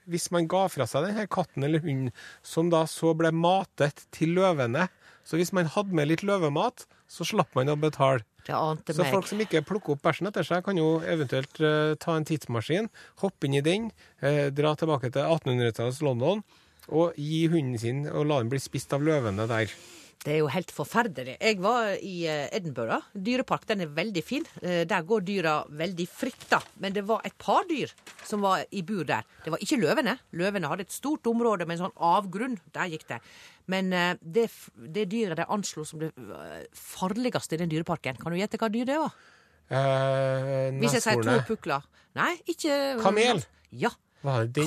[0.10, 4.34] hvis man ga fra seg denne katten eller hunden, som da så ble matet til
[4.40, 4.88] løvene.
[5.22, 8.26] Så hvis man hadde med litt løvemat, så slapp man å betale.
[8.90, 12.26] Så folk som ikke plukker opp bæsjen etter seg, kan jo eventuelt uh, ta en
[12.26, 12.90] tidsmaskin,
[13.22, 13.92] hoppe inn i den,
[14.24, 16.42] uh, dra tilbake til 1800-tallets London,
[16.90, 19.70] og gi hunden sin og la den bli spist av løvene der.
[20.20, 21.38] Det er jo helt forferdelig.
[21.40, 23.06] Jeg var i eh, Edinburgh.
[23.16, 24.44] Dyrepark den er veldig fin.
[24.62, 26.60] Eh, Der går dyra veldig fritt, da.
[26.84, 27.94] Men det var et par dyr
[28.28, 29.24] som var i bur der.
[29.46, 30.18] Det var ikke løvene.
[30.36, 32.58] Løvene hadde et stort område med en sånn avgrunn.
[32.76, 33.22] Der gikk det.
[33.72, 36.12] Men eh, det, det dyret de anslo som det
[36.76, 39.16] farligste i den dyreparken, kan du gjette hva dyr det var?
[39.70, 41.86] Eh, Hvis jeg sier to pukler.
[42.20, 43.44] Nei, ikke Kamel?
[43.72, 43.92] Ja.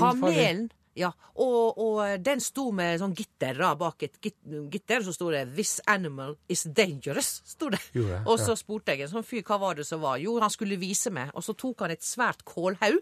[0.00, 0.70] Kamelen.
[0.94, 1.08] Ja,
[1.40, 5.46] og, og den sto med sånn gitter da, bak et git- gitter, så sto det
[5.54, 7.40] 'This animal is dangerous'.
[7.48, 7.80] Sto det.
[7.94, 10.18] Jo, ja, Og så spurte jeg en sånn fyr hva var det som var.
[10.18, 13.00] Jo, han skulle vise meg, og så tok han et svært kålhaug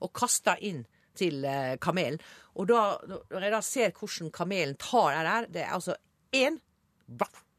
[0.00, 2.18] og kasta inn til eh, kamelen.
[2.56, 2.98] Og da,
[3.30, 5.94] når jeg da ser hvordan kamelen tar det der, det er altså
[6.32, 6.58] én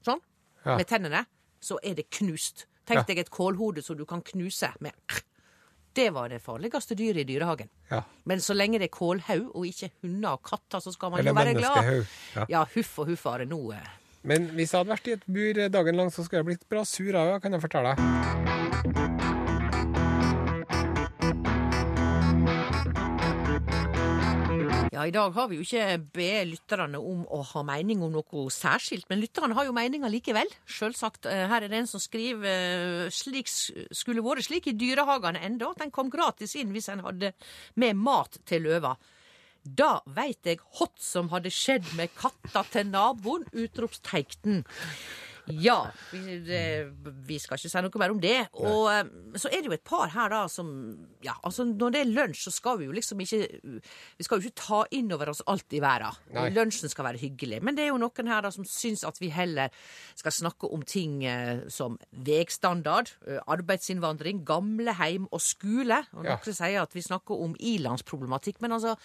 [0.05, 0.19] sånn,
[0.65, 0.75] Ja.
[0.77, 1.25] med tennene,
[1.61, 2.65] så er det knust.
[2.85, 4.91] Tenk deg et kålhode som du kan knuse med.
[5.99, 7.69] Det var det farligste dyret i dyrehagen.
[7.91, 8.01] Ja.
[8.29, 11.33] Men så lenge det er kålhaug og ikke hunder og katter, så skal man Eller
[11.35, 12.05] jo være glad.
[12.35, 12.45] ja.
[12.55, 13.59] Ja, huff og huff det nå.
[13.75, 13.89] eh.
[14.23, 16.85] Men hvis jeg hadde vært i et bur dagen lang, så skulle jeg blitt bra
[16.87, 18.48] sur av det, kan jeg fortelle deg.
[24.99, 28.41] Ja, i dag har vi jo ikke be lytterne om å ha mening om noe
[28.51, 30.49] særskilt, men lytterne har jo meninger likevel.
[30.67, 31.23] Sjølsagt.
[31.23, 35.69] eh, Her er det en som skriver eh, slik skulle vært slik i dyrehagene enda,
[35.71, 37.31] at en kom gratis inn hvis en hadde
[37.79, 38.97] med mat til løva.
[39.63, 43.47] Da veit jeg hot som hadde skjedd med katta til naboen!
[43.55, 44.65] Utropstegn.
[45.49, 45.77] Ja,
[46.11, 46.61] vi, det,
[47.27, 48.35] vi skal ikke si noe mer om det.
[48.59, 49.09] Og eh,
[49.39, 50.69] så er det jo et par her da som
[51.25, 53.39] Ja, altså når det er lunsj, så skal vi jo liksom ikke
[54.19, 56.15] Vi skal jo ikke ta inn over oss alt i verden.
[56.35, 56.49] Nei.
[56.55, 57.61] Lunsjen skal være hyggelig.
[57.65, 59.73] Men det er jo noen her da som syns at vi heller
[60.19, 66.03] skal snakke om ting eh, som vegstandard, eh, arbeidsinnvandring, gamleheim og skole.
[66.13, 66.37] Og Ja.
[66.37, 68.61] noen sier at vi snakker om ilandsproblematikk.
[68.61, 68.95] Men altså,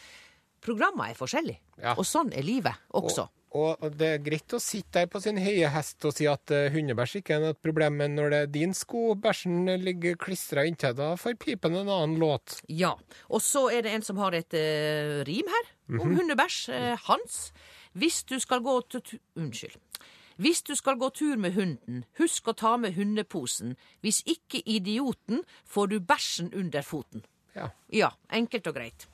[0.65, 1.61] programmene er forskjellige.
[1.83, 1.95] Ja.
[1.99, 3.27] Og sånn er livet også.
[3.29, 6.51] Og, og det er greit å sitte der på sin høye hest og si at
[6.55, 10.67] uh, hundebæsj ikke er noe problem, men når det er din sko bæsjen ligger klistra
[10.67, 12.59] inntil, da får pipen en annen låt.
[12.67, 12.95] Ja.
[13.31, 16.61] Og så er det en som har et uh, rim her om hundebæsj.
[16.75, 17.39] Uh, Hans.
[17.95, 19.79] Hvis du skal gå til Unnskyld.
[20.37, 23.77] Hvis du skal gå tur med hunden, husk å ta med hundeposen.
[24.03, 27.23] Hvis ikke idioten, får du bæsjen under foten.
[27.55, 27.71] Ja.
[27.95, 29.07] Ja, enkelt og greit.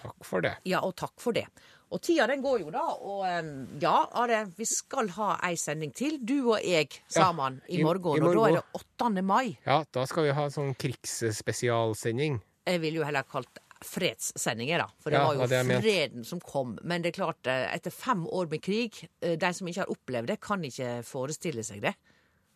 [0.00, 0.56] Takk for det.
[0.64, 1.44] Ja, og takk for det.
[1.92, 2.82] Og tida den går jo, da.
[3.04, 7.84] Og ja, Are, vi skal ha ei sending til, du og jeg sammen, i- i
[7.84, 8.16] morgen.
[8.16, 9.22] i Og da er det 8.
[9.22, 9.58] mai.
[9.66, 12.40] Ja, da skal vi ha en sånn krigsspesialsending.
[12.66, 14.86] Jeg ville jo heller kalt fredssendinger, da.
[15.02, 16.78] For det Ja, var jo det freden som kom.
[16.84, 19.86] Men det er klart, eh, etter fem år med krig, eh, de som ikke har
[19.90, 21.94] opplevd det, kan ikke forestille seg det.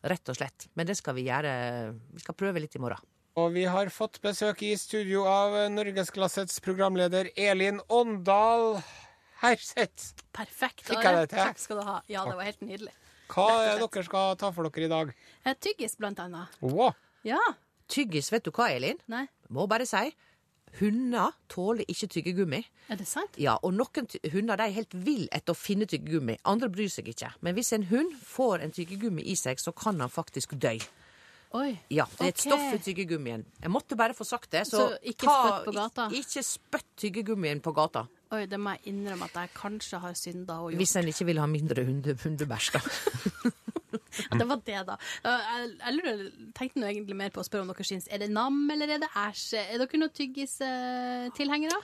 [0.04, 0.68] Rett og slett.
[0.76, 1.98] Men det skal vi gjøre.
[2.14, 3.00] Vi skal prøve litt i morgen.
[3.36, 8.82] Og vi har fått besøk i studio av Norgesklassets programleder Elin Åndal
[9.42, 10.14] Herseth.
[10.36, 10.84] Perfekt.
[10.88, 11.38] Fikk jeg det til?
[11.42, 11.96] Takk skal du ha.
[12.10, 12.92] Ja, det var helt nydelig.
[13.32, 15.10] Hva er det dere skal ta for dere i dag?
[15.44, 16.56] Eh, Tyggis, blant annet.
[16.62, 16.94] Wow.
[17.26, 17.40] Ja.
[17.90, 18.98] Tyggis, vet du hva, Elin?
[19.12, 20.08] Nei, Må bare si.
[20.80, 22.58] Hunder tåler ikke tyggegummi.
[22.90, 23.36] er det sant?
[23.40, 26.36] Ja, og noen hunder de er helt vill etter å finne tyggegummi.
[26.44, 27.30] Andre bryr seg ikke.
[27.40, 30.74] Men hvis en hund får en tyggegummi i seg, så kan han faktisk dø.
[31.54, 31.70] Oi.
[31.94, 32.48] Ja, det er et okay.
[32.50, 33.44] stoff i tyggegummien.
[33.62, 34.64] Jeg måtte bare få sagt det.
[34.66, 36.08] Så, Så ikke spytt på gata?
[36.10, 38.06] Ikke, Ikke spytt tyggegummien på gata.
[38.34, 40.80] Oi, det må jeg innrømme at jeg kanskje har synda og gjort.
[40.82, 42.82] Hvis en ikke vil ha mindre hunde, hundebæsj, da.
[44.16, 44.94] Det var det, da.
[45.24, 48.62] Jeg, jeg tenkte nå egentlig mer på å spørre om dere syns Er det nam,
[48.72, 49.58] eller er det æsj?
[49.60, 51.80] Er dere noen tyggis-tilhengere?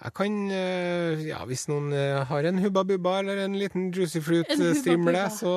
[0.00, 4.22] Jeg kan, eh, ja, hvis noen eh, har en Hubba Bubba eller en liten Juicy
[4.24, 5.52] Fruit-strimle, så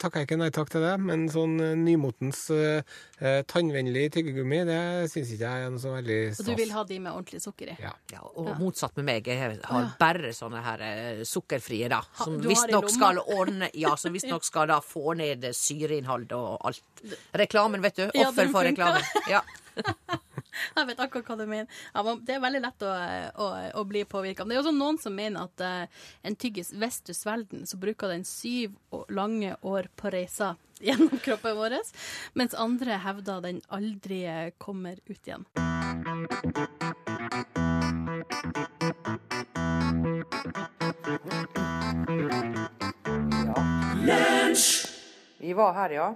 [0.00, 0.94] takker jeg ikke nei takk til det.
[1.02, 4.80] Men sånn eh, nymotens eh, eh, tannvennlig tyggegummi, det
[5.12, 6.40] syns ikke jeg er noe så veldig stas.
[6.40, 7.78] Og du vil ha de med ordentlig sukker i?
[7.84, 7.92] Ja.
[8.14, 9.28] Ja, og motsatt med meg.
[9.28, 12.00] Jeg har bare sånne her eh, sukkerfrie, da.
[12.22, 17.04] Som visstnok skal ordne Ja, som visstnok skal da få ned eh, syreinnholdet og alt.
[17.36, 18.06] Reklamen, vet du.
[18.08, 19.12] Offer ja, for reklamen.
[19.28, 19.44] Ja.
[20.76, 21.80] Jeg vet akkurat hva du mener.
[21.94, 22.92] Ja, det er veldig lett å,
[23.44, 23.48] å,
[23.80, 24.46] å bli påvirka.
[24.46, 27.80] Det er også noen som mener at eh, en tyggis, hvis du svelger den, så
[27.80, 28.76] bruker den syv
[29.12, 30.54] lange år på reisa
[30.86, 31.78] gjennom kroppen vår,
[32.36, 35.46] mens andre hevder den aldri eh, kommer ut igjen.
[45.38, 46.06] Vi var her, ja.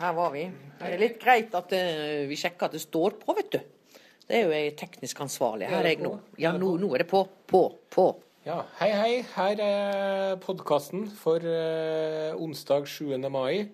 [0.00, 0.48] Her var vi.
[0.80, 3.60] Det er litt greit at uh, vi sjekker at det står på, vet du.
[4.24, 5.68] Det er jo jeg teknisk ansvarlig.
[5.68, 6.14] Her er jeg nå.
[6.40, 7.26] Ja, nå, nå er det på.
[7.50, 7.66] På.
[7.92, 8.06] På.
[8.46, 9.12] Ja, hei, hei.
[9.34, 13.12] Her er podkasten for eh, onsdag 7.
[13.32, 13.68] mai.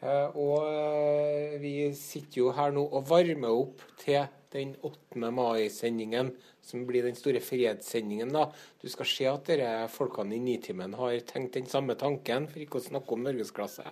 [0.00, 5.28] Eh, og eh, vi sitter jo her nå og varmer opp til den 8.
[5.36, 6.32] mai-sendingen,
[6.64, 8.32] som blir den store fredssendingen.
[8.32, 8.46] da.
[8.80, 12.80] Du skal se at dere folkene i Nitimen har tenkt den samme tanken, for ikke
[12.80, 13.84] å snakke om norgesklasse.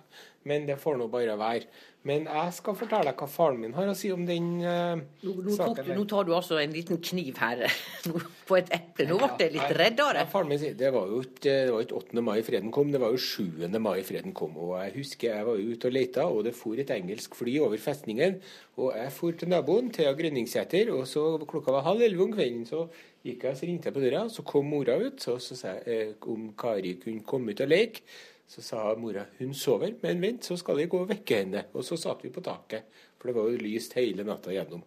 [0.47, 1.67] Men det får nå bare være.
[2.07, 5.33] Men jeg skal fortelle deg hva faren min har å si om den uh, Nå,
[5.43, 5.81] nå, saken.
[5.83, 5.97] der.
[5.97, 7.65] nå tar du altså en liten kniv her
[8.47, 9.09] på et eple.
[9.09, 10.23] Nå ble jeg litt redd av det.
[10.31, 12.23] Faren min sier det var jo ikke, var ikke 8.
[12.23, 13.67] mai freden kom, det var jo 7.
[13.83, 14.55] mai freden kom.
[14.55, 17.83] Og jeg husker jeg var ute og leita, og det for et engelsk fly over
[17.83, 18.39] festningen.
[18.79, 22.63] Og jeg for til naboen, Thea Grønningsæter, og så klokka var halv elleve om kvelden,
[22.69, 22.85] så
[23.27, 25.75] gikk jeg og så ringte jeg på døra, så kom mora ut, og så sa
[25.81, 28.07] jeg eh, om Kari kunne komme ut og leke.
[28.49, 31.67] Så sa mora hun sover, men vent, så skal jeg gå og vekke henne.
[31.77, 32.87] Og så satt vi på taket,
[33.19, 34.81] for det var jo lyst hele natta gjennom.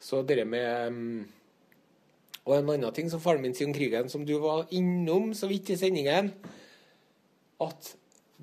[0.00, 1.26] Så det med mm,
[2.46, 5.48] og en annen ting som faren min sier om krigen, som du var innom så
[5.50, 6.30] vidt i sendingen,
[7.62, 7.88] at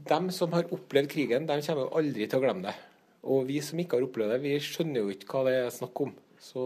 [0.09, 2.73] dem som har opplevd krigen, de kommer jo aldri til å glemme det.
[3.31, 6.03] Og vi som ikke har opplevd det, vi skjønner jo ikke hva det er snakk
[6.03, 6.11] om.
[6.35, 6.63] Så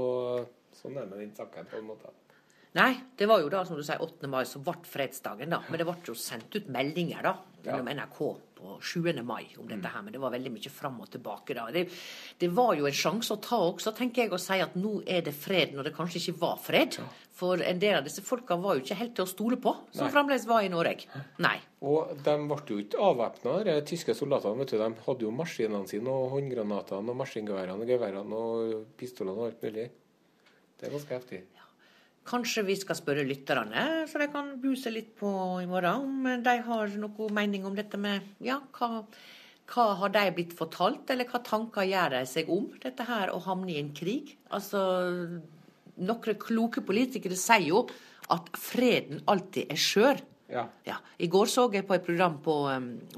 [0.79, 2.13] sånn er det med den saken på en måte.
[2.77, 4.27] Nei, det var jo da, som du sier, 8.
[4.29, 5.63] mai som ble fredsdagen, da.
[5.65, 7.33] Men det ble jo sendt ut meldinger, da,
[7.65, 8.19] gjennom NRK
[8.57, 8.99] på 7.
[9.25, 10.03] mai om dette her.
[10.05, 11.67] Men det var veldig mye fram og tilbake, da.
[11.73, 11.87] Det,
[12.37, 15.25] det var jo en sjanse å ta også, tenker jeg, å si at nå er
[15.25, 16.99] det fred, når det kanskje ikke var fred.
[17.37, 20.05] For en del av disse folka var jo ikke helt til å stole på, som
[20.05, 20.13] Nei.
[20.13, 21.21] fremdeles var i Norge.
[21.41, 21.57] Nei.
[21.85, 24.57] Og de ble jo ikke avvæpna, de tyske soldatene.
[24.61, 29.37] vet du, De hadde jo maskinene sine og håndgranatene og maskingeværene og geværene og pistolene
[29.37, 29.91] og alt mulig.
[30.77, 31.45] Det er ganske heftig.
[32.27, 35.29] Kanskje vi skal spørre lytterne, så de kan buse litt på
[35.61, 39.05] i morgen, om de har noe mening om dette med Ja, hva,
[39.71, 43.39] hva har de blitt fortalt, eller hva tanker gjør de seg om dette her å
[43.47, 44.35] havne i en krig?
[44.51, 44.81] Altså,
[45.97, 47.85] noen kloke politikere sier jo
[48.33, 50.19] at freden alltid er skjør.
[50.47, 50.63] Ja.
[50.87, 50.95] Ja.
[51.19, 52.53] I går så jeg på et program på,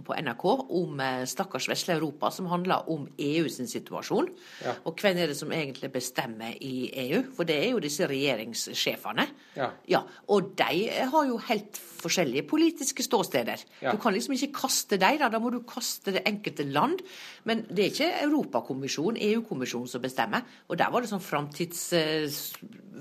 [0.06, 4.32] på NRK om eh, stakkars vesle Europa, som handla om EU sin situasjon.
[4.66, 4.74] Ja.
[4.90, 7.22] Og hvem er det som egentlig bestemmer i EU?
[7.38, 9.28] For det er jo disse regjeringssjefene.
[9.60, 10.02] Ja.
[10.34, 10.82] Og de
[11.14, 13.62] har jo helt forskjellige politiske ståsteder.
[13.84, 13.94] Ja.
[13.94, 15.30] Du kan liksom ikke kaste dem, da.
[15.30, 17.04] Da må du kaste det enkelte land.
[17.46, 20.48] Men det er ikke Europakommisjonen, EU-kommisjonen som bestemmer.
[20.70, 21.92] Og der var det sånn framtids...
[21.94, 22.26] eh,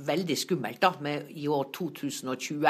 [0.09, 2.69] veldig skummelt, da, med i år 2020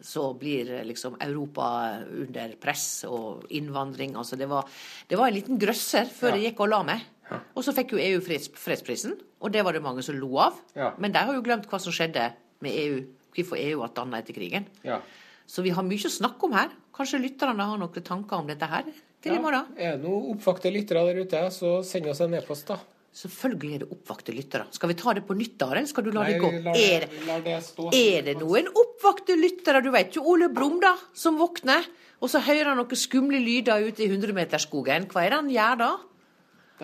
[0.00, 4.14] så blir eh, liksom Europa under press og innvandring.
[4.16, 4.68] Altså det var,
[5.08, 6.36] det var en liten grøsser før Ja.
[6.36, 7.06] jeg gikk og la meg.
[7.54, 10.54] Og så fikk jo EU freds, fredsprisen, og det var det mange som lo av.
[10.74, 10.94] Ja.
[10.98, 12.30] Men de har jo glemt hva som skjedde
[12.64, 13.02] med EU,
[13.36, 14.64] hvorfor EU ble dannet etter krigen.
[14.86, 15.02] Ja.
[15.48, 16.72] Så vi har mye å snakke om her.
[16.96, 18.88] Kanskje lytterne har noen tanker om dette her
[19.20, 19.68] til i morgen?
[19.76, 22.78] Er det noen oppvakte lyttere der ute, så send oss en e-post, da.
[23.18, 24.66] Selvfølgelig er det oppvakte lyttere.
[24.70, 26.50] Skal vi ta det på nytt, da, eller skal du la Nei, det gå?
[26.62, 27.54] La, Er det, det,
[27.98, 29.80] er det noen oppvakte lyttere?
[29.82, 31.88] Du vet jo Ole Brumm, da, som våkner.
[32.22, 35.08] Og så hører han noen skumle lyder ute i hundremeterskogen.
[35.10, 35.88] Hva er det han gjør da?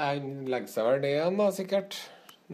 [0.01, 1.99] Han legger seg vel ned igjen, da, sikkert.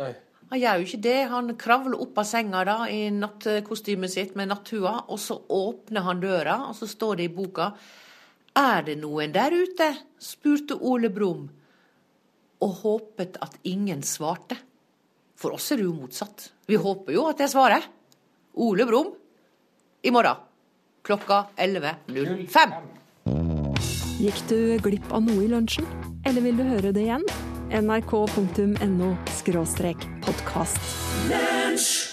[0.01, 0.11] Nei.
[0.51, 1.17] Han gjør jo ikke det.
[1.31, 6.21] Han kravler opp av senga da, i nattkostymet sitt med natthua, og så åpner han
[6.21, 7.71] døra, og så står det i boka
[8.59, 9.93] Er det noen der ute?
[10.21, 11.47] spurte Ole Brumm,
[12.61, 14.59] og håpet at ingen svarte.
[15.41, 16.51] For oss er det jo motsatt.
[16.69, 17.87] Vi håper jo at jeg svarer.
[18.61, 19.15] Ole Brumm
[20.05, 20.47] i morgen
[21.07, 22.75] klokka 11.05.
[24.21, 25.87] Gikk du glipp av noe i lunsjen?
[26.29, 27.25] Eller vil du høre det igjen?
[27.71, 29.17] nrk.no
[30.27, 32.10] podkast.